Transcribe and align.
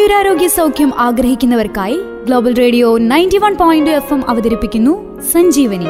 ആയുരാരോഗ്യ 0.00 0.48
സൗഖ്യം 0.48 1.00
ആഗ്രഹിക്കുന്നവർക്കായി 1.00 2.00
global 2.24 2.54
radio 2.54 2.98
ninety 2.98 3.38
one 3.38 3.56
point 3.56 3.90
F 3.90 4.14
M 4.14 4.30
അവതരിപ്പിക്കുന്നു 4.30 5.22
സഞ്ജീവനി. 5.22 5.88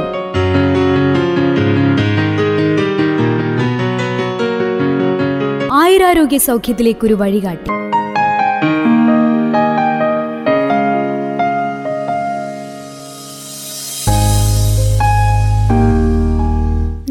ആയുരാരോഗ്യ 5.73 6.39
സൗഖ്യത്തിലേക്കൊരു 6.39 7.15
വഴികാട്ടി. 7.15 7.71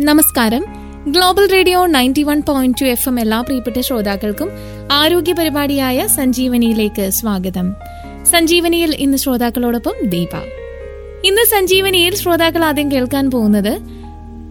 നമസ്കാരം. 0.04 0.66
Global 1.08 1.52
radio 1.52 1.86
ninety 1.86 2.24
one 2.24 2.42
point 2.48 2.78
two 2.82 2.86
F 2.86 3.10
M 3.10 3.20
എല്ലാ 3.20 3.42
പ്രിയപ്പെട്ട 3.42 3.80
ശ്രോതാക്കൾക്കും 3.80 4.50
ആരോഗ്യ 4.92 5.34
പരിപാടിയായ 5.34 6.08
സഞ്ജീവനിയിലേക്ക് 6.08 7.10
സ്വാഗതം. 7.10 7.76
സഞ്ജീവനിയിൽ 8.32 8.96
ഇന്ന് 8.96 9.18
ശ്രോതാക്കളോടൊപ്പം 9.18 9.94
ദീപ. 10.04 10.36
ഇന്ന് 11.26 11.46
സഞ്ജീവനിയിൽ 11.46 12.16
ശ്രോതാക്കൾ 12.16 12.64
ആദ്യം 12.64 12.92
കേൾക്കാൻ 12.92 13.32
പോകുന്നത് 13.32 13.80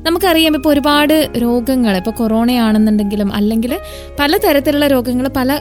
നമുക്കറിയാം 0.06 0.55
ഇപ്പോൾ 0.55 0.69
ഒരുപാട് 0.69 1.28
രോഗങ്ങൾ 1.42 1.97
ഇപ്പോൾ 1.97 2.11
കൊറോണയാണെന്നുണ്ടെങ്കിലും 2.11 3.33
അല്ലെങ്കിൽ 3.33 3.78
പലതരത്തിലുള്ള 4.20 4.87
രോഗങ്ങൾ 4.87 5.28
പല 5.28 5.61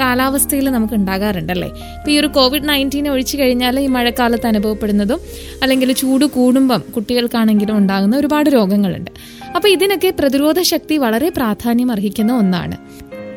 കാലാവസ്ഥയിൽ 0.00 0.70
നമുക്ക് 0.70 0.94
ഉണ്ടാകാറുണ്ടല്ലേ? 0.94 1.68
ഇപ്പൊ 1.68 2.10
ഈ 2.10 2.18
ഒരു 2.18 2.26
കോവിഡ് 2.26 2.68
നയന്റീൻ 2.68 3.08
ഒഴിച്ചു 3.08 3.36
കഴിഞ്ഞാൽ 3.36 3.80
ഈ 3.80 3.86
മഴക്കാലത്ത് 3.86 4.46
അനുഭവപ്പെടുന്നതും 4.46 5.20
അല്ലെങ്കിൽ 5.62 5.92
ചൂട് 5.92 6.24
കൂടുമ്പം 6.24 6.82
കുട്ടികൾക്കാണെങ്കിലും 6.96 7.78
ഉണ്ടാകുന്ന 7.78 8.16
ഒരുപാട് 8.16 8.50
രോഗങ്ങളുണ്ട്. 8.50 9.10
അപ്പോൾ 9.56 9.68
ഇതിനൊക്കെ 9.68 10.10
പ്രതിരോധ 10.18 10.60
ശക്തി 10.62 10.96
വളരെ 10.96 11.28
പ്രാധാന്യം 11.28 11.92
അർഹിക്കുന്ന 11.92 12.32
ഒന്നാണ്. 12.32 12.76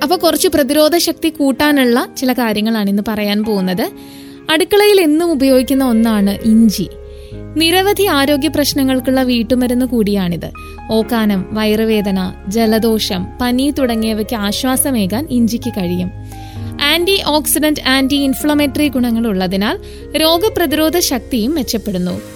അപ്പൊ 0.05 0.17
കുറച്ച് 0.17 0.47
പ്രതിരോധ 0.47 0.97
ശക്തി 0.97 1.29
കൂട്ടാനുള്ള 1.29 2.07
ചില 2.17 2.33
കാര്യങ്ങളാണ് 2.33 2.89
ഇന്ന് 2.89 3.03
പറയാൻ 3.07 3.43
പോകുന്നത്. 3.43 3.89
അടുക്കളയിൽ 4.51 5.01
എന്നും 5.01 5.31
ഉപയോഗിക്കുന്ന 5.31 5.83
ഒന്നാണ് 5.85 6.37
ഇഞ്ചി. 6.43 6.89
നിരവധി 7.33 8.03
ആരോഗ്യ 8.03 8.47
പ്രശ്നങ്ങൾക്കുള്ള 8.47 9.23
വീട്ടുമരുന്ന് 9.23 9.85
കൂടിയാണിത്. 9.85 10.51
ഓക്കാനം 10.91 11.45
വയറുവേദന 11.51 12.33
ജലദോഷം 12.47 13.25
പനി 13.41 13.71
തുടങ്ങിയവയ്ക്ക് 13.71 14.35
ആശ്വാസമേകാൻ 14.35 15.27
ഇഞ്ചിക്ക് 15.31 15.69
കഴിയും. 15.69 16.11
ആന്റി 16.81 17.23
ഓക്സിഡന്റ് 17.27 17.89
ആന്റി 17.89 18.15
ഇൻഫ്ലമേറ്ററി 18.15 18.87
ഗുണങ്ങൾ 18.87 19.27
ഉള്ളതിനാൽ 19.27 19.79
രോഗപ്രതിരോധ 20.17 20.99
ശക്തിയും 20.99 21.55
മെച്ചപ്പെടുന്നു. 21.55 22.34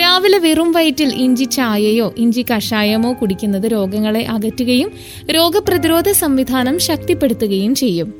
രാവിലെ 0.00 0.38
വെറും 0.38 0.72
വയറ്റിൽ 0.72 1.14
ഇഞ്ചി 1.14 1.44
ചായയോ 1.44 2.14
ഇഞ്ചി 2.18 2.42
കഷായമോ 2.42 3.12
കുടിക്കുന്നത് 3.12 3.72
രോഗങ്ങളെ 3.72 4.26
അകറ്റുകയും 4.26 4.90
രോഗപ്രതിരോധ 5.30 6.10
സംവിധാനം 6.10 6.78
ശക്തിപ്പെടുത്തുകയും 6.78 7.74
ചെയ്യും. 7.74 8.14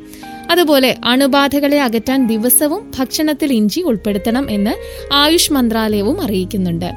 അതുപോലെ 0.50 0.96
അണുബാധകളെ 1.04 1.80
അകറ്റാൻ 1.80 2.26
ദിവസവും 2.26 2.92
ഭക്ഷണത്തിൽ 2.98 3.52
ഇഞ്ചി 3.52 3.80
ഉൾപ്പെടുത്തണം 3.80 4.50
എന്ന് 4.50 4.74
ആയുഷ് 5.12 5.52
മന്ത്രാലയവും 5.52 6.20
അറിയിക്കുന്നുണ്ട്. 6.20 6.90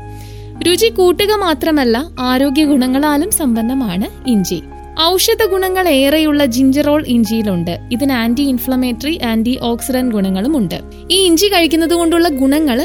രുചി 0.68 0.90
കൂട്ടുക 0.90 1.32
മാത്രമല്ല 1.34 2.10
ആരോഗ്യ 2.20 2.66
ഗുണങ്ങളാലും 2.66 3.32
സമ്പന്നമാണ് 3.32 4.30
ഇഞ്ചി. 4.30 4.62
ഔഷധ 5.02 5.44
ഗുണങ്ങൾ 5.46 5.88
ഏറെയുള്ള 5.90 6.46
ജിഞ്ചറോൾ 6.46 7.04
ഇഞ്ചിയിലുണ്ട്. 7.08 7.80
ഇതിന് 7.92 8.12
ആന്റി 8.12 8.42
ഇൻഫ്ലമേറ്ററി 8.42 9.20
ആന്റി 9.24 9.60
ഓക്സിഡന്റ് 9.62 10.12
ഗുണങ്ങളും 10.12 10.58
ഉണ്ട് 10.58 10.80
ഈ 11.12 11.20
ഇഞ്ചി 11.26 11.48
കഴിക്കുന്നത് 11.48 11.94
കൊണ്ടുള്ള 11.94 12.30
ഗുണങ്ങൾ 12.30 12.80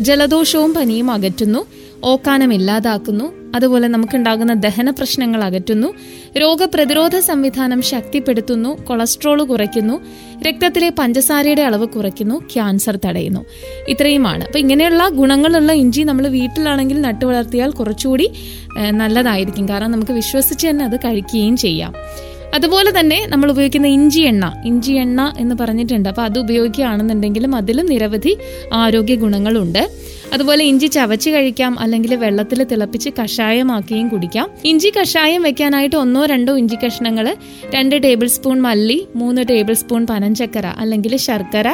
ജലദോഷവും 0.00 0.74
പനിയും 0.74 1.10
അകറ്റുന്നു 1.10 1.66
ഓക്കാനം 2.04 2.54
ഇല്ലാതാക്കുന്നു 2.54 3.56
അതുപോലെ 3.56 3.88
നമുക്കുണ്ടാകുന്ന 3.88 4.54
ദഹന 4.54 4.90
പ്രശ്നങ്ങൾ 4.90 5.44
അകറ്റുന്നു 5.44 5.88
രോഗപ്രതിരോധ 6.38 7.18
സംവിധാനം 7.18 7.82
ശക്തിപ്പെടുത്തുന്നു 7.82 8.84
കൊളസ്ട്രോൾ 8.84 9.42
കുറയ്ക്കുന്നു 9.42 10.00
രക്തത്തിലെ 10.42 10.88
പഞ്ചസാരയുടെ 10.88 11.62
അളവ് 11.62 11.86
കുറയ്ക്കുന്നു 11.86 12.38
ക്യാൻസർ 12.54 12.98
തടയുന്നു. 13.04 13.44
ഇത്രയുമാണ്. 13.88 14.44
അപ്പൊ 14.44 14.58
ഇങ്ങനെയുള്ള 14.58 15.08
ഗുണങ്ങളുള്ള 15.08 15.72
ഇഞ്ചി 15.72 16.02
നമ്മൾ 16.02 16.28
വീട്ടിലാണെങ്കിൽ 16.28 17.00
നട്ടു 17.00 17.24
വളർത്തിയാൽ 17.24 17.70
കുറച്ചുകൂടി 17.70 18.30
നല്ലതായിരിക്കും. 18.90 19.68
കാരണം 19.68 19.90
നമുക്ക് 19.90 20.12
വിശ്വസിച്ച് 20.12 20.68
തന്നെ 20.68 20.84
അത് 20.84 20.96
കഴിക്കുകയും 20.96 21.56
ചെയ്യാം. 21.56 21.94
അതുപോലെ 22.54 22.90
തന്നെ 23.00 23.26
നമ്മൾ 23.26 23.50
ഉപയോഗിക്കുന്ന 23.50 23.86
ഇഞ്ചി 23.86 24.20
എണ്ണ 24.20 24.44
ഇഞ്ചി 24.64 24.92
എണ്ണ 24.92 25.34
എന്ന് 25.38 25.54
പറഞ്ഞിട്ടുണ്ട്. 25.60 26.08
അപ്പൊ 26.08 26.22
അത് 26.22 26.38
ഉപയോഗിക്കുകയാണെന്നുണ്ടെങ്കിലും 26.38 27.54
അതിലും 27.54 27.86
നിരവധി 27.86 28.38
ആരോഗ്യ 28.72 29.14
ഗുണങ്ങളുണ്ട്. 29.14 29.82
അതുപോലെ 30.34 30.64
ഇഞ്ചി 30.64 30.86
ചവച്ച് 30.86 31.30
കഴിക്കാം 31.30 31.80
അല്ലെങ്കിൽ 31.80 32.14
വെള്ളത്തിൽ 32.14 32.64
തിളപ്പിച്ച് 32.64 33.10
കഷായമാക്കിയും 33.22 34.08
കുടിക്കാം. 34.08 34.50
ഇഞ്ചി 34.64 34.92
കഷായം 35.00 35.42
വെക്കാനായിട്ട് 35.42 35.96
ഒന്നോ 35.96 36.26
രണ്ടോ 36.26 36.56
ഇഞ്ചി 36.56 36.76
കഷ്ണങ്ങൾ 36.86 37.36
രണ്ട് 37.74 37.96
ടേബിൾ 38.04 38.26
സ്പൂൺ 38.26 38.60
മല്ലി 38.60 39.08
മൂന്ന് 39.16 39.42
ടേബിൾ 39.50 39.72
സ്പൂൺ 39.72 40.06
പനഞ്ചക്കര 40.06 40.66
അല്ലെങ്കിൽ 40.66 41.16
ശർക്കര 41.16 41.68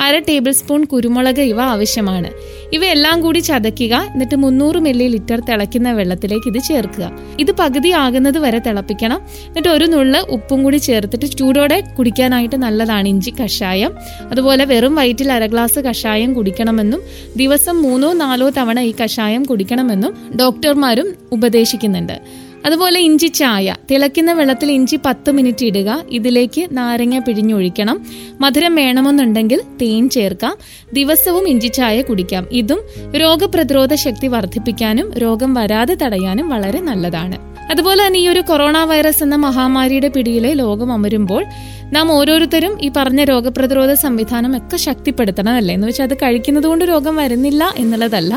അര 0.00 0.18
ടേബിൾ 0.18 0.52
സ്പൂൺ 0.52 0.84
കുരുമുളക് 0.84 1.40
ഇവ 1.40 1.60
ആവശ്യമാണ്. 1.62 2.30
ഇവയെല്ലാം 2.72 3.20
കൂടി 3.20 3.38
ചതയ്ക്കുക 3.38 3.94
എന്നിട്ട് 4.12 4.36
മുന്നൂറ് 4.36 4.76
മില്ലി 4.76 5.08
ലിറ്റർ 5.08 5.40
തിളയ്ക്കുന്ന 5.40 5.92
വെള്ളത്തിലേക്ക് 5.92 6.48
ഇത് 6.48 6.60
ചേർക്കുക. 6.62 7.12
ഇത് 7.38 7.52
പകുതി 7.52 7.88
ആകുന്നത് 7.88 8.38
വരെ 8.38 8.58
തിളപ്പിക്കണം. 8.58 9.20
എന്നിട്ട് 9.46 9.68
ഒരു 9.68 9.84
നുള്ള് 9.84 10.18
ഉപ്പും 10.18 10.62
കൂടി 10.62 10.76
ചേർത്തിട്ട് 10.76 11.26
ചൂടോടെ 11.26 11.80
കുടിക്കാനായിട്ട് 11.98 12.56
നല്ലതാണ് 12.56 13.08
ഇഞ്ചി 13.08 13.30
കഷായം. 13.30 13.92
അതുപോലെ 14.30 14.64
വെറും 14.64 14.94
വയറ്റിൽ 14.94 15.32
അര 15.32 15.46
ഗ്ലാസ് 15.46 15.78
കഷായം 15.78 16.34
കുടിക്കണമെന്നും 16.34 17.02
ദിവസം 17.36 17.82
മൂന്നോ 17.82 17.97
നാലോ 18.06 18.50
തവണ 18.50 18.80
ഈ 18.80 18.94
കഷായം 19.04 19.42
കുടിക്കണമെന്നും 19.42 20.36
ഡോക്ടർമാരും 20.40 21.14
ഉപദേശിക്കുന്നുണ്ട്. 21.32 22.20
അതുപോലെ 22.66 23.00
ഇഞ്ചി 23.00 23.26
ചായ. 23.26 23.74
തിളയ്ക്കുന്ന 23.90 24.32
വെള്ളത്തിൽ 24.32 24.72
ഇഞ്ചി 24.72 24.96
പത്ത് 24.96 25.30
മിനിറ്റ് 25.30 25.64
ഇടുക. 25.64 26.04
ഇതിലേക്ക് 26.10 26.68
നാരങ്ങ 26.72 27.18
പിഴിഞ്ഞൊഴിക്കണം. 27.18 28.06
മധുരം 28.40 28.74
വേണമെന്നുണ്ടെങ്കിൽ 28.74 29.62
തേൻ 29.82 30.08
ചേർക്കാം. 30.08 30.58
ദിവസവും 30.92 31.48
ഇഞ്ചി 31.48 31.68
ചായ 31.68 32.02
കുടിക്കാം. 32.02 32.46
ഇതും 32.52 32.80
രോഗപ്രതിരോധ 33.16 33.94
ശക്തി 33.94 34.26
വർദ്ധിപ്പിക്കാനും 34.26 35.14
രോഗം 35.14 35.54
വരാതെ 35.54 35.94
തടയാനും 35.94 36.48
വളരെ 36.48 36.80
നല്ലതാണ്. 36.80 37.57
അതുപോലെ 37.70 38.00
തന്നെ 38.06 38.18
ഈ 38.18 38.28
ഒരു 38.28 38.40
കൊറോണ 38.40 38.78
വൈറസ് 38.84 39.22
എന്ന 39.22 39.36
മഹാമാരിയുടെ 39.36 40.08
പിടിയിലെ 40.08 40.54
ലോകം 40.54 40.92
അമരുമ്പോൾ 40.92 41.42
നാം 41.92 42.12
ഓരോരുത്തരും 42.12 42.72
ഈ 42.80 42.88
പറഞ്ഞ 42.96 43.24
രോഗപ്രതിരോധ 43.24 43.92
സംവിധാനം 44.04 44.56
ഒക്കെ 44.56 44.76
ശക്തിപ്പെടുത്തണമല്ലേ 44.76 45.74
എന്ന് 45.74 45.86
വെച്ചാൽ 45.86 46.04
അത് 46.04 46.14
കഴിക്കുന്നത് 46.14 46.66
കൊണ്ട് 46.66 46.84
രോഗം 46.84 47.16
വരുന്നില്ല 47.16 47.64
എന്നുള്ളതല്ല. 47.76 48.32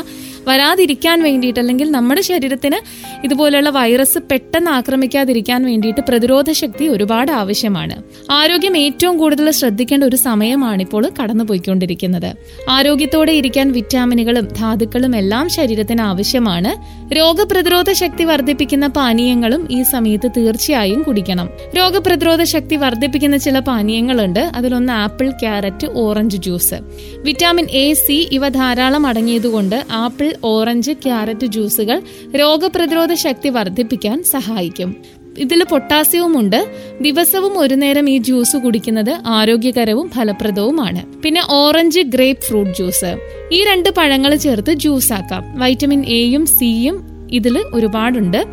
വരാതിരിക്കാൻ 0.48 1.24
വേണ്ടിയിട്ട് 1.24 1.60
അല്ലെങ്കിൽ 1.60 1.92
നമ്മുടെ 1.92 2.22
ശരീരത്തിന് 2.22 3.02
ഇതുപോലെയുള്ള 3.26 3.70
വൈറസ് 3.70 4.20
പെട്ടെന്ന് 4.32 4.72
ആക്രമിക്കാതിരിക്കാൻ 4.72 5.66
വേണ്ടിയിട്ട് 5.66 6.02
പ്രതിരോധ 6.02 6.52
ശക്തി 6.52 6.88
ഒരുപാട് 6.88 7.32
ആവശ്യമാണ്. 7.32 8.04
ആരോഗ്യം 8.32 8.78
ഏറ്റവും 8.78 9.18
കൂടുതൽ 9.18 9.52
ശ്രദ്ധിക്കേണ്ട 9.52 10.04
ഒരു 10.04 10.16
സമയമാണ് 10.16 10.82
ഇപ്പോൾ 10.82 11.12
കടന്നുപോയിക്കൊണ്ടിരിക്കുന്നത്. 11.24 12.36
ആരോഗ്യത്തോടെ 12.70 13.32
ഇരിക്കാൻ 13.32 13.72
വിറ്റാമിനുകളും 13.72 14.48
ധാതുക്കളും 14.58 15.16
എല്ലാം 15.16 15.50
ശരീരത്തിന് 15.50 16.02
ആവശ്യമാണ്. 16.02 17.02
രോഗപ്രതിരോധ 17.14 17.92
ശക്തി 17.92 18.24
വർദ്ധിപ്പിക്കുന്ന 18.24 18.88
പാനീയങ്ങളും 18.88 19.68
ഈ 19.72 19.84
സമയത്ത് 19.84 20.32
തീർച്ചയായും 20.38 21.02
കുടിക്കണം. 21.02 21.50
രോഗപ്രതിരോധ 21.78 22.44
ശക്തി 22.44 22.76
വർദ്ധിപ്പിക്കുന്ന 22.76 23.38
ചില 23.38 23.60
പാനീയങ്ങളുണ്ട്. 23.60 24.40
അതിലൊന്ന് 24.40 24.94
apple 24.94 25.30
carrot 25.30 25.88
orange 25.88 26.38
juice. 26.38 26.74
Vitamin 27.18 27.68
A 27.72 27.94
C 27.94 28.30
ഇവ 28.32 28.48
ധാരാളം 28.48 29.08
അടങ്ങിയതുകൊണ്ട് 29.08 29.86
ആപ്പിൾ 29.92 30.31
ഓറഞ്ച് 30.44 30.92
ക്യാരറ്റ് 30.92 31.46
ജ്യൂസുകൾ 31.46 32.02
രോഗപ്രതിരോധ 32.36 33.14
ശക്തി 33.14 33.50
വർദ്ധിപ്പിക്കാൻ 33.50 34.24
സഹായിക്കും. 34.24 34.96
ഇതിൽ 35.38 35.64
പൊട്ടാസ്യവും 35.64 36.40
ഉണ്ട് 36.40 36.76
ദിവസവും 37.02 37.60
ഒരു 37.60 37.76
നേരം 37.76 38.10
ഈ 38.10 38.18
ജ്യൂസ് 38.18 38.58
കുടിക്കുന്നത് 38.58 39.20
ആരോഗ്യകരവും 39.26 40.10
ഫലപ്രദവുമാണ്. 40.10 41.22
പിന്നെ 41.22 41.42
ഓറഞ്ച് 41.50 42.00
ഗ്രേപ്പ് 42.00 42.44
ഫ്രൂട്ട് 42.44 42.76
ജ്യൂസ്. 42.76 43.18
ഈ 43.52 43.64
രണ്ട് 43.64 43.90
പഴങ്ങൾ 43.90 44.36
ചേർത്ത് 44.36 44.74
ജ്യൂസ് 44.74 45.14
ആക്കാം 45.14 45.60
വൈറ്റമിൻ 45.60 46.06
എയും 46.06 46.46
സിയും 46.46 47.28
ഇതിൽ 47.32 47.64
ഒരുപാടുണ്ട്. 47.74 48.46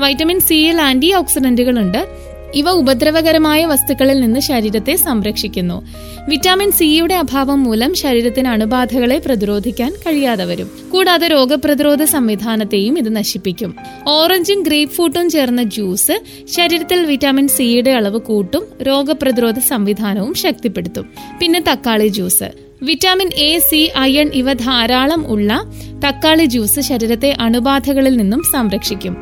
വൈറ്റമിൻ 0.00 0.40
സിയിൽ 0.40 0.80
ആന്റി 0.80 1.12
ഓക്സിഡന്റുകൾ 1.12 1.78
ഉണ്ട് 1.78 2.06
ഇവ 2.54 2.70
ഉപദ്രവകരമായ 2.70 3.64
വസ്തുക്കളിൽ 3.64 4.20
നിന്ന് 4.20 4.40
ശരീരത്തെ 4.40 4.96
സംരക്ഷിക്കുന്നു. 4.96 5.86
വിറ്റാമിൻ 6.28 6.70
സിയുടെ 6.70 7.14
അഭാവം 7.14 7.62
മൂലം 7.62 7.94
ശരീരത്തിന് 7.94 8.48
അണുബാധകളെ 8.48 9.18
പ്രതിരോധിക്കാൻ 9.18 9.92
കഴിയാതെ 9.92 10.44
വരും. 10.44 10.70
കൂടാതെ 10.92 11.28
രോഗപ്രതിരോധ 11.28 12.04
സംവിധാനത്തെയും 12.04 12.98
ഇത് 12.98 13.16
നശിപ്പിക്കും. 13.16 13.76
ഓറഞ്ചും 14.08 14.62
ഗ്രേപ്പ് 14.62 14.94
ഫ്രൂട്ടും 14.94 15.30
ചേർന്ന 15.30 15.62
ജ്യൂസ് 15.62 16.20
ശരീരത്തിൽ 16.44 17.06
വിറ്റാമിൻ 17.06 17.48
സിയുടെ 17.48 17.90
അളവ് 17.90 18.18
കൂട്ടും 18.18 18.66
രോഗപ്രതിരോധ 18.82 19.58
സംവിധാനവും 19.58 20.34
ശക്തിപ്പെടുത്തും. 20.34 21.06
പിന്നെ 21.40 21.60
തക്കാളി 21.60 22.08
juice. 22.08 22.65
Vitamin 22.82 23.30
A 23.34 23.58
C 23.58 23.90
iron 23.96 24.30
ഇവ 24.34 24.52
ധാരാളം 24.52 25.26
ഉള്ള 25.26 25.72
തക്കാളി 26.08 26.44
ജ്യൂസ് 26.44 26.80
ശരീരത്തെ 26.80 27.36
അണുബാധകളിൽ 27.40 28.16
നിന്നും 28.16 28.42
സംരക്ഷിക്കും. 28.52 29.16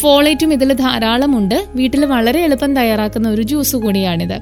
ഫോളേറ്റും 0.00 0.52
ഇതിൽ 0.52 0.72
ധാരാളമുണ്ട് 0.72 1.66
വീട്ടിൽ 1.74 2.04
വളരെ 2.04 2.44
എളുപ്പം 2.44 2.76
തയ്യാറാക്കുന്ന 2.76 3.28
ഒരു 3.28 3.42
ജ്യൂസ് 3.42 3.76
കൂടിയാണിത്. 3.76 4.40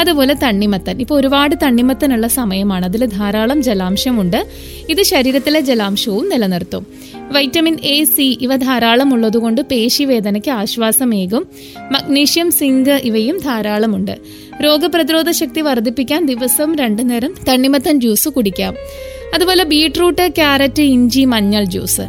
അതുപോലെ 0.00 0.34
തണ്ണിമത്തൻ. 0.34 1.00
ഇപ്പോൾ 1.00 1.20
ഒരുപാട് 1.20 1.54
തണ്ണിമത്തനുള്ള 1.62 2.26
സമയമാണ്. 2.26 2.84
അതിൽ 2.84 3.04
ധാരാളം 3.04 3.62
ജലാംശമുണ്ട്. 3.62 4.46
ഇത് 4.88 5.02
ശരീരത്തിലെ 5.02 5.60
ജലാംശവും 5.60 6.28
നിലനിർത്തും. 6.28 6.86
വൈറ്റമിൻ 7.32 7.76
എ 7.84 8.04
സി 8.04 8.38
ഇവ 8.40 8.56
ധാരാളം 8.56 9.14
ഉള്ളതുകൊണ്ട് 9.14 9.60
പേശിവേദനയ്ക്ക് 9.60 10.50
ആശ്വാസമേകും. 10.50 11.46
മഗ്നീഷ്യം 11.92 12.50
സിങ്ക് 12.50 12.90
ഇവയും 12.90 13.38
ധാരാളമുണ്ട്. 13.38 14.18
രോഗപ്രതിരോധ 14.64 15.30
ശക്തി 15.30 15.60
വർദ്ധിപ്പിക്കാൻ 15.60 16.26
ദിവസം 16.26 16.76
രണ്ടു 16.76 17.02
നേരം 17.02 17.34
തണ്ണിമത്തൻ 17.48 18.00
ജ്യൂസ് 18.00 18.28
കുടിക്കാം. 18.28 18.74
അതുപോലെ 19.34 19.64
ബീട്രൂട്ട് 19.64 20.28
ക്യാരറ്റ് 20.28 20.82
ഇഞ്ചി 20.82 21.24
മഞ്ഞൾ 21.24 21.64
ജ്യൂസ് 21.64 22.00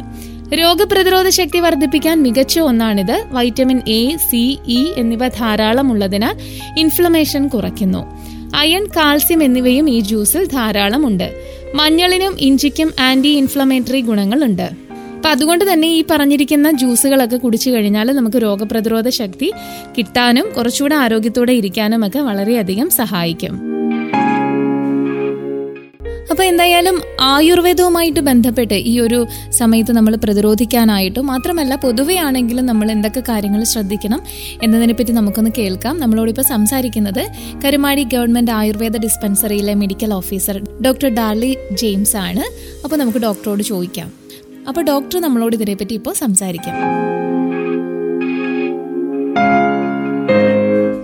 രോഗപ്രതിരോധ 0.54 1.28
ശക്തി 1.28 1.58
വർദ്ധിപ്പിക്കാൻ 1.60 2.22
മികച്ച 2.22 2.58
ഒന്നാണിത്. 2.58 3.24
വൈറ്റമിൻ 3.30 3.80
എ 3.88 4.16
സി 4.16 4.58
ഇ 4.68 4.84
എന്നിവ 4.96 5.28
ധാരാളം 5.28 5.92
ഉള്ളതിനാൽ 5.92 6.36
ഇൻഫ്ലമേഷൻ 6.78 7.48
കുറയ്ക്കുന്നു. 7.48 8.02
അയൺ 8.56 8.86
കാൽസ്യം 8.86 9.42
എന്നിവയും 9.42 9.90
ഈ 9.90 10.00
ജ്യൂസിൽ 10.00 10.46
ധാരാളമുണ്ട്. 10.46 11.28
മഞ്ഞളിനും 11.74 12.36
ഇഞ്ചിക്കും 12.40 12.92
ആന്റി 13.00 13.28
ഇൻഫ്ലമേറ്ററി 13.28 14.00
ഗുണങ്ങളുണ്ട്. 14.00 14.83
അപ്പൊ 15.24 15.34
അതുകൊണ്ട് 15.34 15.72
തന്നെ 15.72 15.88
ഈ 15.88 16.04
പറഞ്ഞിരിക്കുന്ന 16.10 16.70
ജ്യൂസുകളൊക്കെ 16.70 17.36
കുടിച്ചു 17.36 17.70
കഴിഞ്ഞാൽ 17.70 18.06
നമുക്ക് 18.06 18.36
രോഗപ്രതിരോധ 18.36 19.08
ശക്തി 19.08 19.52
കിട്ടാനും 19.98 20.46
കുറച്ചുകൂടെ 20.56 20.94
ആരോഗ്യത്തോടെ 20.94 21.52
ഇരിക്കാനും 21.52 22.06
ഒക്കെ 22.06 22.18
വളരെയധികം 22.18 22.90
സഹായിക്കും. 22.90 23.54
അപ്പൊ 26.30 26.44
എന്തായാലും 26.44 27.02
ആയുർവേദവുമായിട്ട് 27.20 28.20
ബന്ധപ്പെട്ട് 28.20 28.74
ഈ 28.74 29.00
ഒരു 29.00 29.26
സമയത്ത് 29.50 29.92
നമ്മൾ 29.92 30.16
പ്രതിരോധിക്കാനായിട്ടും 30.16 31.26
മാത്രമല്ല 31.26 31.74
പൊതുവെ 31.74 32.14
ആണെങ്കിലും 32.14 32.66
നമ്മൾ 32.66 32.90
എന്തൊക്കെ 32.90 33.22
കാര്യങ്ങൾ 33.28 33.64
ശ്രദ്ധിക്കണം 33.64 34.20
എന്നതിനെപ്പറ്റി 34.62 35.12
നമുക്കൊന്ന് 35.12 35.50
കേൾക്കാം. 35.58 36.00
നമ്മളോടിപ്പോൾ 36.00 36.42
സംസാരിക്കുന്നത് 36.42 37.22
Karumadi 37.64 38.02
government 38.02 38.50
Ayurveda 38.50 38.96
ഡിസ്പെൻസറിയിലെ 38.96 39.74
medical 39.74 40.12
officer 40.14 40.58
doctor 40.82 41.08
Darly 41.08 41.56
James 41.72 42.16
ആണ് 42.16 42.44
അപ്പോൾ 42.84 42.96
നമുക്ക് 42.96 43.18
ഡോക്ടറോട് 43.18 43.62
ചോദിക്കാം. 43.62 44.23
അപ്പോൾ 44.68 44.82
ഡോക്ടർ 44.82 45.20
നമ്മളോട് 45.20 45.56
ഇതിനെപ്പറ്റി 45.56 45.94
ഇപ്പോൾ 45.94 46.14
സംസാരിക്കാം. 46.14 46.74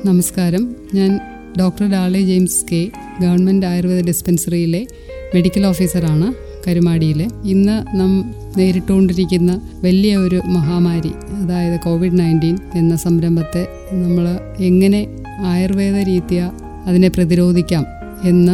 നമസ്കാരം. 0.04 0.76
ഞാൻ 0.94 1.20
doctor 1.58 1.86
Dally 1.90 2.20
James 2.22 2.64
K 2.72 2.90
government 3.20 3.66
Ayurveda 3.66 4.06
ഡിസ്പെൻസറിയിലെ 4.06 4.86
medical 5.34 5.66
ഓഫീസറാണ് 5.66 6.34
കരുമാടിയിൽ 6.66 7.20
ഇന്ന് 7.44 8.00
നാം 8.00 8.34
നേരിട്ടുകൊണ്ടിരിക്കുന്ന 8.56 9.52
വലിയ 9.84 10.16
ഒരു 10.16 10.40
മഹാമാരി 10.46 11.12
അതായത് 11.42 11.80
കോവിഡ് 11.80 12.18
നയന്റീൻ 12.18 12.58
എന്ന 12.74 12.96
സംരംഭത്തെ 12.96 13.62
നമ്മൾ 13.92 14.26
എങ്ങനെ 14.62 15.00
ആയുർവേദ 15.44 15.94
രീതിയ 16.06 16.40
അതിനെ 16.86 17.08
പ്രതിരോധിക്കാം 17.08 17.86
എന്ന 18.24 18.50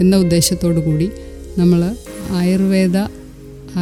എന്ന 0.00 0.16
ഉദ്ദേശത്തോടു 0.16 0.80
കൂടി 0.80 1.08
നമ്മൾ 1.58 1.94
ആയുർവേദ 2.30 2.96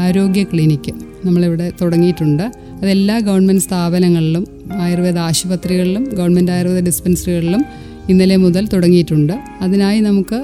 ആരോഗ്യ 0.03 0.43
ക്ലിനിക്ക് 0.43 0.93
നമ്മളിവിടെ 1.27 1.73
തുടങ്ങിയിട്ടുണ്ട്. 1.81 2.43
അതെല്ലാ 2.83 3.19
ഗവൺമെന്റ് 3.19 3.63
സ്ഥാപനങ്ങളിലും 3.63 4.45
ആയുർവേദ 4.73 5.19
ആശുപത്രികളിലും 5.19 6.05
ഗവൺമെന്റ് 6.19 6.53
ആയുർവേദ 6.53 6.85
ഡിസ്പെൻസറികളിലും 6.85 7.65
ഇന്നലെ 8.09 8.37
മുതൽ 8.37 8.69
തുടങ്ങിയിട്ടുണ്ട്. 8.75 9.33
അതിനായി 9.61 10.01
നമുക്ക് 10.01 10.39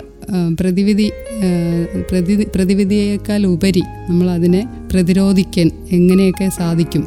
പ്രതിവിധി 0.61 1.11
പ്രതി 2.11 2.35
പ്രതിവിധിയേക്കാൾ 2.55 3.47
ഉപരി 3.47 3.82
നമ്മൾ 4.08 4.31
അതിനെ 4.31 4.62
പ്രതിരോധിക്കാൻ 4.93 5.69
എങ്ങനെയൊക്കെ 5.93 6.49
സാധിക്കും 6.58 7.05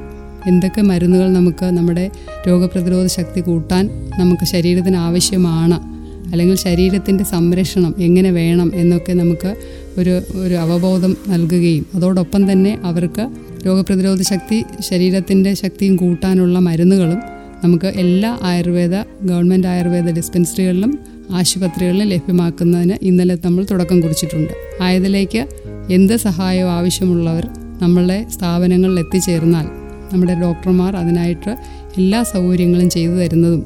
എന്തൊക്കെ 0.48 0.81
മരുന്നുകൾ 0.81 1.28
നമുക്ക് 1.30 1.66
നമ്മുടെ 1.66 2.06
രോഗപ്രതിരോധ 2.48 3.06
ശക്തി 3.07 3.42
കൂട്ടാൻ 3.42 3.84
നമുക്ക് 4.19 4.44
ശരീരത്തിന് 4.44 4.95
ആവശ്യമാണ് 4.98 5.93
അല്ലെങ്കിൽ 6.33 6.57
ശരീരത്തിന്റെ 6.63 7.24
സംരക്ഷണം 7.31 7.91
എങ്ങനെ 8.00 8.31
വേണം 8.31 8.71
എന്നൊക്കെ 8.75 9.13
നമുക്ക് 9.13 9.51
ഒരു 9.97 10.13
ഒരു 10.38 10.56
അവബോധം 10.56 11.18
നൽകുകയും 11.27 11.85
അതോടൊപ്പം 11.94 12.51
തന്നെ 12.51 12.80
അവർക്ക് 12.83 13.24
രോഗപ്രതിരോധ 13.65 14.21
ശക്തി 14.24 14.57
ശരീരത്തിന്റെ 14.81 15.53
ശക്തിയും 15.53 15.95
കൂട്ടാനുള്ള 15.97 16.59
മരുന്നുകളും 16.59 17.19
നമുക്ക് 17.63 17.88
എല്ലാ 17.97 18.38
ആയുർവേദ 18.44 18.95
ഗവൺമെന്റ് 19.21 19.68
ആയുർവേദ 19.68 20.09
ഡിസ്പെൻസറികളിലും 20.12 20.94
ആശുപത്രികളിലും 21.31 22.07
ലഭ്യമാക്കുന്നതിന് 22.07 22.95
ഇന്നലെ 23.01 23.35
നമ്മൾ 23.44 23.63
തുടക്കം 23.63 24.01
കുറിച്ചിട്ടുണ്ട്. 24.01 24.51
ആയതിലേക്ക് 24.81 25.41
എന്ത് 25.89 26.15
സഹായവും 26.18 26.71
ആവശ്യമുള്ളവർ 26.71 27.45
നമ്മളുടെ 27.81 28.25
സ്ഥാപനങ്ങളിൽ 28.30 29.00
എത്തിച്ചേർന്നാൽ 29.00 29.65
നമ്മുടെ 30.12 30.33
ഡോക്ടർമാർ 30.41 30.95
അതിനായിട്ട് 30.95 31.51
എല്ലാ 31.97 32.24
സൗകര്യങ്ങളും 32.33 32.89
ചെയ്തു 32.89 33.15
തരുന്നതും 33.19 33.63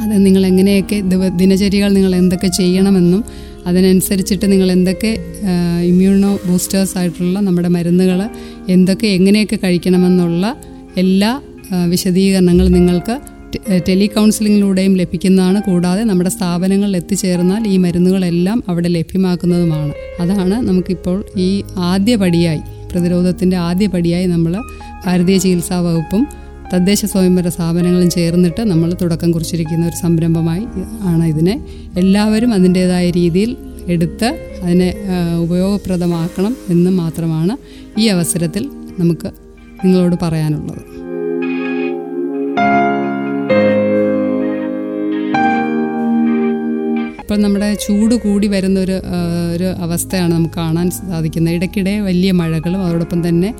അത് 0.00 0.26
നിങ്ങൾ 0.26 0.46
എങ്ങനെയൊക്കെ 0.46 1.00
ദിനചര്യകൾ 1.36 1.88
നിങ്ങൾ 1.88 2.16
എന്തൊക്കെ 2.16 2.46
ചെയ്യണമെന്നും 2.46 3.24
അതിനനുസരിച്ചിട്ട് 3.66 4.52
നിങ്ങൾ 4.52 4.72
എന്തൊക്കെ 4.72 5.10
ഇമ്മ്യൂണോ 5.82 6.38
ബൂസ്റ്റേഴ്സ് 6.46 6.98
ആയിട്ടുള്ള 6.98 7.38
നമ്മുടെ 7.40 7.68
മരുന്നുകൾ 7.68 8.20
എന്തൊക്കെ 8.68 9.06
എങ്ങനെയൊക്കെ 9.06 9.58
കഴിക്കണമെന്നുള്ള 9.64 10.56
എല്ലാ 10.96 11.40
വിശദീകരണങ്ങളും 11.86 12.72
നിങ്ങൾക്ക് 12.72 13.14
ടെലി 13.88 14.06
കൗൺസിലിങ്ങിലൂടെയും 14.06 14.94
ലഭിക്കുന്നതാണ്. 14.96 15.58
കൂടാതെ 15.66 16.02
നമ്മുടെ 16.04 16.30
സ്ഥാപനങ്ങളിൽ 16.30 16.96
എത്തിച്ചേർന്നാൽ 16.96 17.68
ഈ 17.68 17.76
മരുന്നുകളെല്ലാം 17.76 18.64
അവിടെ 18.68 18.88
ലഭ്യമാക്കുന്നതുമാണ്. 18.88 19.92
അതാണ് 20.20 20.56
നമുക്കിപ്പോൾ 20.68 21.24
ഈ 21.36 21.62
ആദ്യപടിയായി 21.78 22.62
പ്രതിരോധത്തിന്റെ 22.92 23.56
ആദ്യ 23.56 23.86
പടിയായി 23.86 24.26
നമ്മൾ 24.26 24.52
ഭാരതീയ 25.06 25.38
ചികിത്സാ 25.38 25.78
വകുപ്പും 25.80 26.22
തദ്ദേശ 26.72 27.04
സ്വയംഭര 27.12 27.48
സ്ഥാപനങ്ങളും 27.48 28.10
ചേർന്നിട്ട് 28.10 28.62
നമ്മൾ 28.70 28.88
തുടക്കം 29.02 29.32
കുറിച്ചിരിക്കുന്ന 29.32 29.86
ഒരു 29.86 29.96
സംരംഭമായി 30.04 30.64
ആണ് 31.12 31.24
ഇതിനെ. 31.24 31.54
എല്ലാവരും 31.96 32.50
അതിന്റേതായ 32.54 33.10
രീതിയിൽ 33.10 33.56
എടുത്ത് 33.94 34.28
അതിനെ 34.62 34.88
ഉപയോഗപ്രദമാക്കണം 35.44 36.56
എന്ന് 36.74 36.90
മാത്രമാണ് 36.90 37.56
ഈ 38.00 38.06
അവസരത്തിൽ 38.08 38.64
നമുക്ക് 39.00 39.28
നിങ്ങളോട് 39.84 40.16
പറയാനുള്ളത്. 40.22 40.82
ഇപ്പം 47.28 47.42
നമ്മുടെ 47.42 47.66
ചൂട് 47.74 48.14
കൂടി 48.14 48.46
വരുന്ന 48.46 48.76
ഒരു 48.80 48.94
ഒരു 49.54 49.66
അവസ്ഥയാണ് 49.84 50.32
നമുക്ക് 50.34 50.54
കാണാൻ 50.54 50.86
സാധിക്കുന്നത്. 50.90 51.54
ഇടയ്ക്കിടെ 51.56 51.92
വലിയ 52.06 52.30
മഴകളും 52.32 52.80
അതോടൊപ്പം 52.84 53.28
തന്നെ 53.28 53.50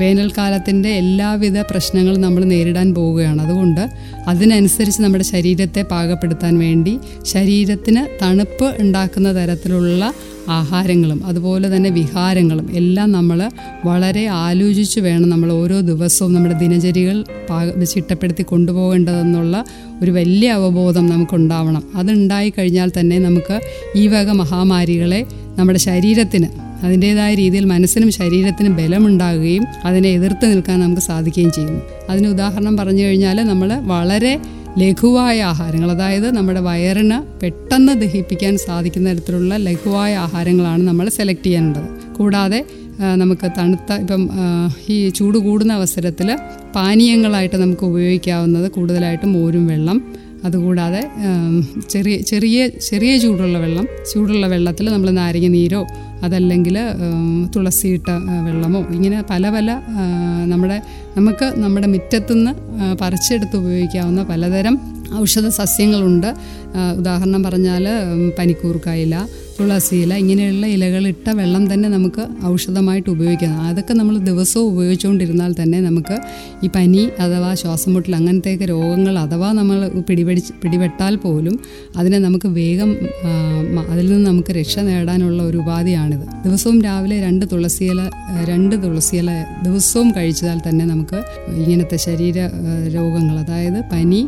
വേനൽക്കാലത്തിന്റെ 0.00 0.90
എല്ലാവിധ 1.02 1.58
പ്രശ്നങ്ങളും 1.70 2.20
നമ്മൾ 2.20 2.44
നേരിടാൻ 2.44 2.94
പോവുകയാണ്. 2.94 3.40
അതുകൊണ്ട് 3.42 3.82
അതിനനുസരിച്ച് 4.26 5.02
നമ്മുടെ 5.02 5.24
ശരീരത്തെ 5.24 5.82
പാകപ്പെടുത്താൻ 5.94 6.54
വേണ്ടി 6.58 6.94
ശരീരത്തിന് 7.32 8.04
തണുപ്പ് 8.22 8.68
ഉണ്ടാക്കുന്ന 8.80 9.32
തരത്തിലുള്ള 9.40 10.12
ആഹാരങ്ങളും 10.58 11.20
അതുപോലെ 11.26 11.76
തന്നെ 11.76 11.90
വിഹാരങ്ങളും 11.90 12.66
എല്ലാം 12.80 13.08
നമ്മൾ 13.12 13.38
വളരെ 13.84 14.24
ആലോചിച്ച് 14.26 15.00
വേണം 15.00 15.28
നമ്മൾ 15.28 15.52
ഓരോ 15.52 15.80
ദിവസവും 15.80 16.34
നമ്മുടെ 16.34 16.56
ദിനചര്യകൾ 16.58 17.18
പാക 17.50 17.84
ചിട്ടപ്പെടുത്തി 17.92 18.42
കൊണ്ടുപോകേണ്ടതെന്നുള്ള 18.42 19.64
ഒരു 20.02 20.10
വലിയ 20.10 20.52
അവബോധം 20.52 21.06
നമുക്കുണ്ടാവണം. 21.06 21.82
അതുണ്ടായി 21.94 22.52
കഴിഞ്ഞാൽ 22.58 22.92
തന്നെ 23.00 23.18
നമുക്ക് 23.18 23.60
ഈ 23.96 24.08
വക 24.08 24.30
മഹാമാരികളെ 24.30 25.26
നമ്മുടെ 25.58 25.78
ശരീരത്തിന് 25.78 26.48
അതിന്റേതായ 26.84 27.34
രീതിയിൽ 27.34 27.64
മനസ്സിനും 27.64 28.10
ശരീരത്തിനും 28.10 28.76
ബലമുണ്ടാകുകയും 28.76 29.64
അതിനെ 29.84 30.08
എതിർത്ത് 30.08 30.46
നിൽക്കാൻ 30.52 30.80
നമുക്ക് 30.80 31.02
സാധിക്കുകയും 31.02 31.50
ചെയ്യുന്നു. 31.50 31.82
അതിന് 32.10 32.28
ഉദാഹരണം 32.28 32.76
പറഞ്ഞു 32.76 33.02
കഴിഞ്ഞാൽ 33.02 33.36
നമ്മൾ 33.36 33.72
വളരെ 33.72 34.40
ലഘുവായ 34.78 35.42
ആഹാരങ്ങൾ 35.42 35.90
അതായത് 35.90 36.30
നമ്മുടെ 36.36 36.60
വയറിന് 36.60 37.40
പെട്ടെന്ന് 37.42 37.92
ദഹിപ്പിക്കാൻ 37.92 38.58
സാധിക്കുന്ന 38.58 39.12
തരത്തിലുള്ള 39.12 39.56
ലഘുവായ 39.56 40.16
ആഹാരങ്ങളാണ് 40.16 40.82
നമ്മൾ 40.82 41.08
സെലക്ട് 41.08 41.44
ചെയ്യാനുള്ളത് 41.44 42.14
കൂടാതെ 42.14 42.64
നമുക്ക് 43.16 43.46
തണുത്ത 43.58 43.92
ഇപ്പം 43.92 44.22
ഈ 44.88 45.08
ചൂട് 45.08 45.38
കൂടുന്ന 45.38 45.72
അവസരത്തിൽ 45.72 46.28
പാനീയങ്ങളായിട്ട് 46.74 47.56
നമുക്ക് 47.56 47.84
ഉപയോഗിക്കാവുന്നത് 47.84 48.70
കൂടുതലായിട്ടും 48.70 49.32
മോരും 49.32 49.66
വെള്ളം. 49.66 49.98
അതുകൂടാതെ 50.44 51.02
ചെറിയ 51.90 52.16
ചെറിയ 52.20 52.68
ചെറിയ 52.68 53.18
ചൂടുള്ള 53.18 53.58
വെള്ളം. 53.58 53.86
ചൂടുള്ള 54.12 54.46
വെള്ളത്തിൽ 54.46 54.86
നമ്മൾ 54.90 55.10
നാരങ്ങ 55.10 55.46
നീരോ 55.46 55.80
അതല്ലെങ്കിൽ 56.26 56.76
തുളസിയിട്ട 57.56 58.10
വെള്ളമോ 58.46 58.80
ഇങ്ങനെ 58.96 59.20
പല 59.30 59.50
പല 59.50 59.70
നമ്മുടെ 60.52 60.78
നമുക്ക് 61.16 61.46
നമ്മുടെ 61.62 61.88
മുറ്റത്തുനിന്ന് 61.94 62.52
പറിച്ചെടുത്ത് 63.02 63.56
ഉപയോഗിക്കാവുന്ന 63.56 64.22
പലതരം 64.32 64.76
ഔഷധ 65.22 65.48
സസ്യങ്ങളുണ്ട്. 65.60 66.30
ഉദാഹരണം 67.00 67.42
പറഞ്ഞാൽ 67.42 67.84
പനിക്കൂർക്കായില 68.38 69.16
തുളസിയില 69.58 70.12
ഇങ്ങനെയുള്ള 70.22 70.66
ഇലകളിട്ട 70.66 71.26
വെള്ളം 71.40 71.64
തന്നെ 71.72 71.88
നമുക്ക് 71.88 72.22
ഔഷധമായിട്ട് 72.46 73.10
ഉപയോഗിക്കാം. 73.10 73.52
അതൊക്കെ 73.68 73.94
നമ്മൾ 73.94 74.14
ദിവസവും 74.30 74.66
ഉപയോഗിച്ചുകൊണ്ടിരുന്നാൽ 74.72 75.52
തന്നെ 75.60 75.78
നമുക്ക് 75.80 76.16
ഈ 76.64 76.70
പനി 76.76 77.02
അഥവാ 77.24 77.50
ശ്വാസം 77.54 77.92
മുട്ടൽ 77.94 78.14
അങ്ങനത്തെയൊക്കെ 78.16 78.64
രോഗങ്ങൾ 78.64 79.16
അഥവാ 79.18 79.50
നമ്മൾ 79.52 79.78
പിടിപെടിച്ച് 80.08 80.54
പിടിപെട്ടാൽ 80.62 81.16
പോലും 81.16 81.54
അതിനെ 81.96 82.18
നമുക്ക് 82.18 82.50
വേഗം 82.58 82.90
അതിൽ 83.92 84.06
നിന്ന് 84.12 84.26
നമുക്ക് 84.30 84.52
രക്ഷ 84.52 84.78
നേടാനുള്ള 84.90 85.42
ഒരു 85.42 85.60
ഉപാധിയാണിത് 86.14 86.48
ദിവസവും 86.48 86.82
രാവിലെ 86.82 87.20
രണ്ട് 87.20 87.44
തുളസിയില 87.52 88.00
രണ്ട് 88.44 88.84
തുളസിയില 88.84 89.30
ദിവസവും 89.62 90.10
കഴിച്ചാൽ 90.10 90.58
തന്നെ 90.68 90.84
നമുക്ക് 90.84 91.18
ഇങ്ങനത്തെ 91.62 91.96
ശരീര 91.96 92.38
രോഗങ്ങൾ 92.94 93.38
അതായത് 93.38 93.80
പനി 93.92 94.20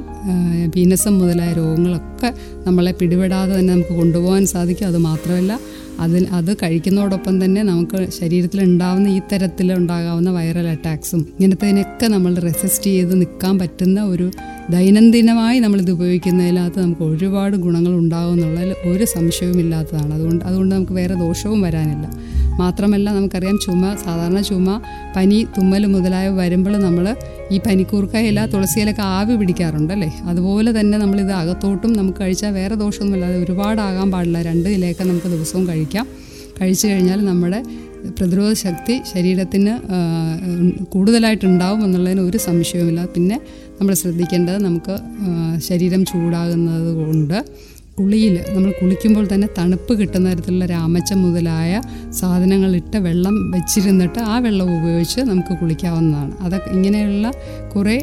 പീനസം 0.75 1.19
മുതലായ 1.19 1.52
രോഗങ്ങളൊക്കെ 1.52 2.31
നമ്മളെ 2.66 2.93
പിടിപെടാതെ 2.93 3.59
തന്നെ 3.59 3.73
നമുക്ക് 3.73 3.95
കൊണ്ടുപോകാൻ 3.95 4.47
സാധിക്കും. 4.47 4.88
അത് 4.88 4.99
മാത്രമല്ല 4.99 5.52
അതിൽ 6.00 6.26
അത് 6.33 6.57
കഴിക്കുന്നതോടൊപ്പം 6.62 7.45
തന്നെ 7.45 7.62
നമുക്ക് 7.62 8.09
ശരീരത്തിൽ 8.11 8.61
ഉണ്ടാവുന്ന 8.62 9.09
ഈ 9.09 9.21
തരത്തിൽ 9.33 9.73
ഉണ്ടാകാവുന്ന 9.73 10.31
വൈറൽ 10.31 10.69
അറ്റാക്സും 10.69 11.21
ഇങ്ങനത്തതിനൊക്കെ 11.21 12.07
നമ്മൾ 12.07 12.35
റെസിസ്റ്റ് 12.35 12.91
ചെയ്ത് 12.91 13.15
നിൽക്കാൻ 13.15 13.59
പറ്റുന്ന 13.59 14.05
ഒരു 14.05 14.26
ദൈനംദിനമായി 14.71 15.59
നമ്മളിത് 15.59 15.91
ഉപയോഗിക്കുന്നതിനകത്ത് 15.91 16.81
നമുക്ക് 16.81 17.03
ഒരുപാട് 17.03 17.57
ഗുണങ്ങൾ 17.57 17.93
ഉണ്ടാകും 17.93 18.33
എന്നുള്ളതിൽ 18.33 18.75
ഒരു 18.88 19.05
സംശയവും 19.05 19.59
ഇല്ലാത്തതാണ് 19.61 20.15
അതുകൊണ്ട് 20.15 20.45
അതുകൊണ്ട് 20.45 20.75
നമുക്ക് 20.75 20.93
വേറെ 20.93 21.15
ദോഷവും 21.15 21.61
വരാനില്ല. 21.61 22.07
മാത്രമല്ല 22.59 23.09
നമുക്കറിയാം 23.17 23.57
ചുമ 23.65 23.95
സാധാരണ 24.05 24.41
ചുമ 24.41 24.69
പനി 25.17 25.39
തുമ്മൽ 25.57 25.87
മുതലായവ 25.95 26.33
വരുമ്പോൾ 26.43 26.75
നമ്മൾ 26.87 27.07
ഈ 27.53 27.59
പനിക്കൂർക്കയില 27.67 28.47
തുളസിയിലൊക്കെ 28.55 29.05
ആവി 29.17 29.35
പിടിക്കാറുണ്ടല്ലേ 29.41 30.11
അതുപോലെ 30.31 30.71
തന്നെ 30.81 30.99
നമ്മളിത് 30.99 31.33
അകത്തോട്ടും 31.41 31.93
നമുക്ക് 31.93 32.21
കഴിച്ചാൽ 32.21 32.53
വേറെ 32.61 32.75
ദോഷമൊന്നുമില്ലാതെ 32.75 33.39
ഒരുപാടാകാൻ 33.45 34.09
പാടില്ല. 34.15 34.39
രണ്ട് 34.43 34.69
ഇലയൊക്കെ 34.77 35.05
നമുക്ക് 35.05 35.27
ദിവസവും 35.27 35.69
കഴിക്കാം. 35.69 36.07
കഴിച്ചു 36.61 36.87
കഴിഞ്ഞാൽ 36.87 37.21
നമ്മുടെ 37.25 37.61
പ്രതിരോധ 38.19 38.53
ശക്തി 38.65 38.95
ശരീരത്തിന് 39.13 39.73
കൂടുതലായിട്ടുണ്ടാവും 40.95 41.81
എന്നുള്ളതിന് 41.85 42.21
ഒരു 42.21 42.39
സംശയവുമില്ല. 42.39 43.01
പിന്നെ 43.15 43.37
നമ്മൾ 43.81 43.95
ശ്രദ്ധിക്കേണ്ടത് 43.95 44.59
നമുക്ക് 44.65 44.95
ശരീരം 45.69 46.03
ചൂടാകുന്നത് 46.05 46.91
കൊണ്ട് 47.07 47.39
കുളിയിൽ 47.99 48.35
നമ്മൾ 48.55 48.71
കുളിക്കുമ്പോൾ 48.81 49.25
തന്നെ 49.33 49.47
തണുപ്പ് 49.59 49.93
കിട്ടുന്ന 49.99 50.25
തരത്തിലുള്ള 50.31 50.65
രാമച്ചം 50.73 51.19
മുതലായ 51.25 51.71
സാധനങ്ങളിട്ട് 52.19 52.97
വെള്ളം 53.07 53.37
വെച്ചിരുന്നിട്ട് 53.53 54.19
ആ 54.33 54.35
വെള്ളം 54.47 54.69
ഉപയോഗിച്ച് 54.79 55.21
നമുക്ക് 55.21 55.53
കുളിക്കാവുന്നതാണ്. 55.61 56.33
അതൊക്കെ 56.45 56.71
ഇങ്ങനെയുള്ള 56.76 57.26
കുറേ 57.75 57.95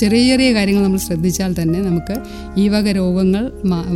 ചെറിയ 0.00 0.22
ചെറിയ 0.30 0.48
കാര്യങ്ങൾ 0.54 0.82
നമ്മൾ 0.82 1.00
ശ്രദ്ധിച്ചാൽ 1.06 1.52
തന്നെ 1.60 1.78
നമുക്ക് 1.88 2.16
ഈ 2.62 2.64
വക 2.68 2.88
രോഗങ്ങൾ 3.00 3.44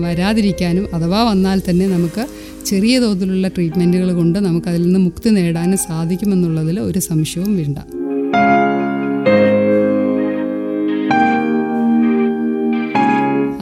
വരാതിരിക്കാനും 0.05 0.85
അഥവാ 0.97 1.23
വന്നാൽ 1.31 1.59
തന്നെ 1.69 1.87
നമുക്ക് 1.87 2.25
ചെറിയ 2.71 2.95
തോതിലുള്ള 3.01 3.49
ട്രീറ്റ്മെന്റുകൾ 3.49 4.11
കൊണ്ട് 4.21 4.39
നമുക്ക് 4.49 4.69
അതിൽ 4.69 4.83
നിന്ന് 4.83 5.01
മുക്തി 5.07 5.31
നേടാനും 5.31 5.81
സാധിക്കുമെന്നുള്ളതിൽ 5.89 6.81
ഒരു 6.81 6.99
സംശയവും 6.99 7.57
വേണ്ട. 7.57 7.79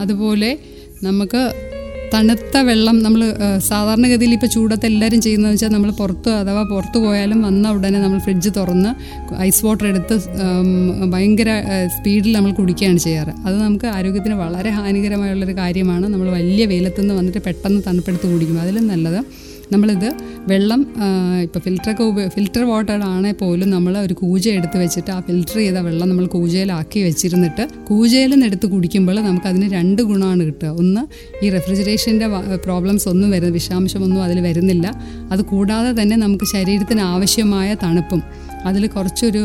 അതുപോലെ 0.03 0.51
നമുക്ക് 1.07 1.41
തണുത്ത 2.13 2.57
വെള്ളം 2.67 2.97
നമ്മൾ 3.05 3.21
സാധാരണഗതിയിൽ 3.67 4.31
ഇപ്പോൾ 4.35 4.49
ചൂടത്ത് 4.53 4.85
എല്ലാവരും 4.89 5.19
ചെയ്യുന്നതെന്ന് 5.25 5.57
വെച്ചാൽ 5.57 5.71
നമ്മൾ 5.75 5.91
പുറത്ത് 5.99 6.31
അഥവാ 6.39 6.63
പുറത്ത് 6.71 6.99
പോയാലും 7.03 7.39
വന്ന 7.47 7.73
ഉടനെ 7.75 7.99
നമ്മൾ 8.05 8.19
ഫ്രിഡ്ജ് 8.25 8.49
തുറന്ന് 8.57 8.91
ഐസ് 9.47 9.61
വാട്ടർ 9.65 9.85
എടുത്ത് 9.91 10.15
ഭയങ്കര 11.13 11.49
സ്പീഡിൽ 11.95 12.31
നമ്മൾ 12.37 12.51
കുടിക്കുകയാണ് 12.59 12.99
ചെയ്യാറ്. 13.05 13.33
അത് 13.45 13.55
നമുക്ക് 13.65 13.87
ആരോഗ്യത്തിന് 13.97 14.37
വളരെ 14.43 14.71
ഹാനികരമായുള്ളൊരു 14.77 15.55
കാര്യമാണ്. 15.61 16.05
നമ്മൾ 16.13 16.29
വലിയ 16.39 16.65
വെയിലത്തുനിന്ന് 16.73 17.17
വന്നിട്ട് 17.19 17.43
പെട്ടെന്ന് 17.49 17.81
തണുപ്പെടുത്ത് 17.87 18.27
കുടിക്കും 18.33 18.59
അതിലും 18.65 18.87
നല്ലത് 18.93 19.19
നമ്മളിത് 19.71 20.09
വെള്ളം 20.51 20.81
ഇപ്പോൾ 21.45 21.59
ഫിൽറ്ററൊക്കെ 21.59 22.03
ഉപ 22.03 22.27
ഫിൽറ്റർ 22.35 22.63
വാട്ടർ 22.69 22.99
ആണെങ്കിൽ 23.09 23.37
പോലും 23.41 23.69
നമ്മൾ 23.69 23.93
ഒരു 23.97 24.13
കൂജ 24.13 24.45
എടുത്ത് 24.49 24.77
വെച്ചിട്ട് 24.83 25.11
ആ 25.15 25.19
ഫിൽറ്റർ 25.27 25.57
ചെയ്ത 25.57 25.77
വെള്ളം 25.87 26.09
നമ്മൾ 26.09 26.25
കൂജയിലാക്കി 26.35 26.99
വെച്ചിരുന്നിട്ട് 26.99 27.63
കൂജയിൽ 27.89 28.29
നിന്ന് 28.29 28.45
എടുത്ത് 28.45 28.67
കുടിക്കുമ്പോൾ 28.67 29.17
നമുക്കതിന് 29.27 29.67
രണ്ട് 29.73 30.01
ഗുണമാണ് 30.01 30.41
കിട്ടുക. 30.43 30.71
ഒന്ന് 30.81 31.03
ഈ 31.45 31.49
റെഫ്രിജറേഷന്റെ 31.49 32.27
പ്രോബ്ലംസ് 32.65 33.07
ഒന്നും 33.09 33.29
വരുന്ന 33.31 33.53
വിഷാംശമൊന്നും 33.53 34.23
അതിൽ 34.23 34.39
വരുന്നില്ല. 34.39 34.87
അത് 35.31 35.41
കൂടാതെ 35.41 35.91
തന്നെ 36.01 36.15
നമുക്ക് 36.15 36.45
ശരീരത്തിന് 36.55 37.01
ആവശ്യമായ 37.13 37.69
തണുപ്പും 37.83 38.23
അതിൽ 38.67 38.83
കുറച്ചൊരു 38.95 39.41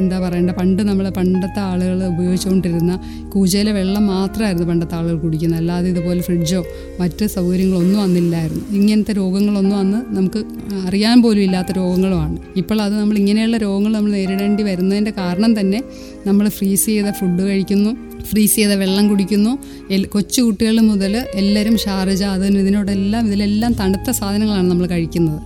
എന്താ 0.00 0.16
പറയണ്ട 0.24 0.52
പണ്ട് 0.58 0.80
നമ്മൾ 0.88 1.06
പണ്ടത്തെ 1.18 1.60
ആളുകൾ 1.70 1.98
ഉപയോഗിച്ചുകൊണ്ടിരുന്ന 2.12 2.92
കൂജയിലെ 3.34 3.72
വെള്ളം 3.78 4.04
മാത്രമായിരുന്നു 4.14 4.66
പണ്ടത്തെ 4.70 4.96
ആളുകൾ 4.98 5.16
കുടിക്കുന്നത്. 5.24 5.60
അല്ലാതെ 5.60 5.86
ഇതുപോലെ 5.92 6.20
ഫ്രിഡ്ജോ 6.28 6.60
മറ്റ് 7.00 7.24
സൗകര്യങ്ങളൊന്നും 7.36 8.00
അന്നില്ലായിരുന്നു 8.06 8.64
ഇങ്ങനത്തെ 8.78 9.14
രോഗങ്ങളൊന്നും 9.20 9.76
അന്ന് 9.82 10.00
നമുക്ക് 10.16 10.42
അറിയാൻ 10.88 11.16
പോലും 11.24 11.42
ഇല്ലാത്ത 11.46 11.72
രോഗങ്ങളുമാണ്. 11.80 12.36
ഇപ്പോൾ 12.62 12.78
അത് 12.86 12.94
നമ്മൾ 13.00 13.16
ഇങ്ങനെയുള്ള 13.22 13.58
രോഗങ്ങൾ 13.66 13.92
നമ്മൾ 13.98 14.12
നേരിടേണ്ടി 14.18 14.64
വരുന്നതിന്റെ 14.70 15.14
കാരണം 15.20 15.52
തന്നെ 15.60 15.80
നമ്മൾ 16.28 16.44
ഫ്രീസ് 16.58 16.86
ചെയ്ത 16.92 17.10
ഫുഡ് 17.20 17.42
കഴിക്കുന്നു 17.50 17.92
ഫ്രീസ് 18.30 18.56
ചെയ്ത 18.58 18.74
വെള്ളം 18.82 19.04
കുടിക്കുന്നു 19.08 19.50
കൊച്ചു 20.14 20.40
കുട്ടികൾ 20.42 20.76
മുതൽ 20.90 21.14
എല്ലാവരും 21.40 21.74
ഷാർജ 21.84 22.22
അതിന് 22.36 22.60
ഇതിനോടെല്ലാം 22.64 23.26
ഇതിലെല്ലാം 23.28 23.72
തണുത്ത 23.80 24.10
സാധനങ്ങളാണ് 24.20 24.68
നമ്മൾ 24.70 24.86
കഴിക്കുന്നത്. 24.94 25.40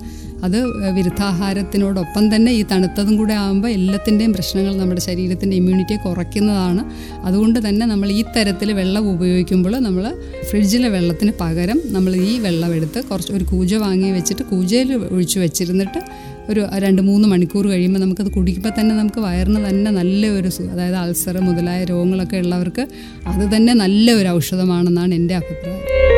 അത് 0.44 0.56
വിരുദ്ധാഹാരത്തിനോടൊപ്പം 0.96 2.34
തന്നെ 2.34 2.52
ഈ 2.52 2.64
തണുത്തതും 2.72 3.16
കൂടെ 3.16 3.34
ആകുമ്പോൾ 3.34 3.68
എല്ലാത്തിന്റെയും 3.68 4.32
പ്രശ്നങ്ങൾ 4.32 4.76
നമ്മുടെ 4.76 5.00
ശരീരത്തിന്റെ 5.00 5.56
ഇമ്മ്യൂണിറ്റിയെ 5.56 5.98
കുറയ്ക്കുന്നതാണ്. 5.98 6.82
അതുകൊണ്ട് 7.24 7.68
തന്നെ 7.68 7.86
നമ്മൾ 7.86 8.08
ഈ 8.08 8.24
തരത്തിൽ 8.36 8.72
വെള്ളം 8.72 9.10
ഉപയോഗിക്കുമ്പോൾ 9.10 9.78
നമ്മൾ 9.78 10.16
ഫ്രിഡ്ജിലെ 10.50 10.88
വെള്ളത്തിന് 10.88 11.32
പകരം 11.40 11.80
നമ്മൾ 11.86 12.16
ഈ 12.16 12.38
വെള്ളം 12.38 12.74
എടുത്ത് 12.74 13.04
കുറച്ച് 13.10 13.32
ഒരു 13.32 13.44
കൂജ 13.44 13.74
വാങ്ങി 13.74 14.10
വെച്ചിട്ട് 14.10 14.42
കൂജയിൽ 14.42 14.92
ഒഴിച്ച് 14.94 15.38
വെച്ചിരുന്നിട്ട് 15.38 16.00
ഒരു 16.48 16.68
രണ്ട് 16.78 17.02
മൂന്ന് 17.02 17.28
മണിക്കൂർ 17.28 17.66
കഴിയുമ്പോൾ 17.66 17.98
നമുക്കത് 17.98 18.30
കുടിക്കുമ്പോൾ 18.32 18.72
തന്നെ 18.80 18.96
നമുക്ക് 18.96 19.20
വയറിന് 19.20 19.68
തന്നെ 19.68 19.90
നല്ല 19.90 20.26
ഒരു 20.28 20.48
അതായത് 20.72 20.96
അൾസർ 20.96 21.40
മുതലായ 21.40 21.84
രോഗങ്ങളൊക്കെ 21.84 22.36
ഉള്ളവർക്ക് 22.36 22.86
അത് 23.26 23.56
തന്നെ 23.56 23.74
നല്ല 23.74 24.12
ഒരു 24.12 24.28
ഔഷധമാണെന്നാണ് 24.28 25.14
എന്റെ 25.14 25.34
അഭിപ്രായം. 25.34 26.17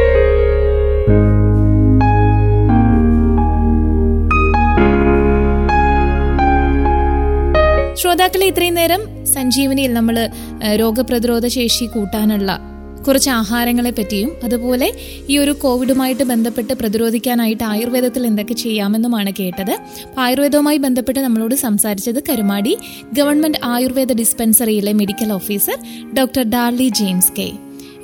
ശ്രോതാക്കളെ 8.00 8.46
ഇത്രയും 8.46 8.74
നേരം 8.74 9.24
സഞ്ജീവനിയിൽ 9.24 9.92
നമ്മൾ 9.92 10.28
രോഗപ്രതിരോധ 10.76 11.46
ശേഷി 11.46 11.84
കൂട്ടാനുള്ള 11.84 12.60
കുറച്ച് 13.06 13.30
ആഹാരങ്ങളെ 13.30 13.90
പറ്റിയും 13.90 14.30
അതുപോലെ 14.44 14.92
ഈ 15.28 15.38
ഒരു 15.38 15.50
കോവിഡുമായിട്ട് 15.50 16.22
ബന്ധപ്പെട്ട് 16.22 16.72
പ്രതിരോധിക്കാനായിട്ട് 16.72 17.64
ആയുർവേദത്തിൽ 17.64 18.26
എന്തൊക്കെ 18.26 18.54
ചെയ്യാമെന്നുമാണ് 18.54 19.32
കേട്ടത്. 19.38 19.78
ആയുർവേദവുമായി 20.18 20.76
ബന്ധപ്പെട്ട് 20.76 21.20
നമ്മളോട് 21.20 21.54
സംസാരിച്ചത് 21.54 22.22
Karumadi 22.28 22.78
government 23.12 23.58
Ayurveda 23.64 24.12
ഡിസ്പെൻസറിയിലെ 24.12 24.92
medical 24.92 25.32
officer 25.32 25.78
doctor 26.18 26.42
Darly 26.42 26.88
James 26.88 27.32
K. 27.38 27.50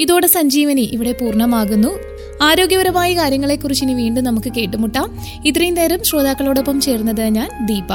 ഇതോടെ 0.01 0.27
സഞ്ജീവനി 0.27 0.91
ഇവിടെ 0.93 1.13
പൂർണമാകുന്നു. 1.13 2.16
ആരോഗ്യപരമായ 2.43 3.15
കാര്യങ്ങളെക്കുറിച്ച് 3.15 3.85
ഇനി 3.85 3.95
വീണ്ടും 3.95 4.25
നമുക്ക് 4.25 4.53
കേട്ടുമുട്ടാം. 4.53 5.19
ഇത്രയും 5.45 5.75
നേരം 5.75 6.05
ശ്രോതാക്കളോടൊപ്പം 6.05 6.81
ചേർന്നത് 6.81 7.21
ഞാൻ 7.21 7.49
ദീപ. 7.67 7.87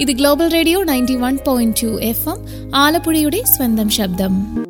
ഇത് 0.00 0.08
global 0.08 0.48
radio 0.48 0.82
ninety 0.82 1.14
one 1.14 1.38
point 1.46 1.76
two 1.82 1.86
F 1.86 2.28
M 2.28 2.36
ആലപ്പുഴയുടെ 2.74 3.42
സ്വന്തം 3.56 3.88
ശബ്ദം. 3.88 4.64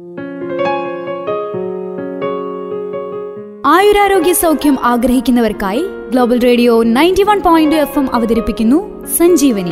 ആയുരാരോഗ്യ 3.66 4.32
സൗഖ്യം 4.32 4.78
ആഗ്രഹിക്കുന്നവർക്കായി 4.84 5.84
global 6.10 6.40
radio 6.40 6.82
ninety 6.82 7.22
one 7.22 7.40
point 7.40 7.76
F 7.76 7.98
M 7.98 8.14
അവതരിപ്പിക്കുന്നു 8.14 9.06
സഞ്ജീവനി. 9.06 9.70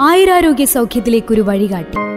ആയുരാരോഗ്യ 0.00 0.64
സൗഖ്യത്തിലേക്കൊരു 0.64 1.40
വഴികാട്ടി. 1.40 2.13